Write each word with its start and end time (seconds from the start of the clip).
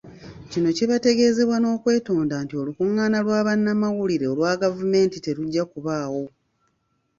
Kino 0.51 0.69
kibategeezebwa 0.77 1.57
n'okwetonda 1.59 2.35
nti 2.43 2.53
olukungaana 2.61 3.17
lwa 3.25 3.39
bannamawulire 3.47 4.25
olwa 4.33 4.53
gavumenti 4.61 5.17
terujja 5.25 5.63
kubaawo. 5.71 6.23